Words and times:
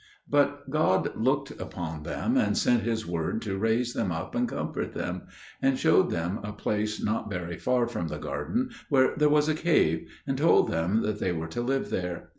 But 0.27 0.71
God 0.71 1.15
looked 1.15 1.51
upon 1.61 2.01
them 2.01 2.35
and 2.35 2.57
sent 2.57 2.81
His 2.81 3.05
Word 3.05 3.39
to 3.43 3.55
raise 3.59 3.93
them 3.93 4.11
up 4.11 4.33
and 4.33 4.49
comfort 4.49 4.93
them; 4.95 5.27
and 5.61 5.77
showed 5.77 6.09
them 6.09 6.39
a 6.41 6.51
place 6.53 6.99
not 6.99 7.29
very 7.29 7.59
far 7.59 7.87
from 7.87 8.07
the 8.07 8.17
garden 8.17 8.71
where 8.89 9.13
there 9.15 9.29
was 9.29 9.47
a 9.47 9.53
cave; 9.53 10.11
and 10.25 10.39
told 10.39 10.71
them 10.71 11.03
that 11.03 11.19
they 11.19 11.31
were 11.31 11.49
to 11.49 11.61
live 11.61 11.91
there. 11.91 12.29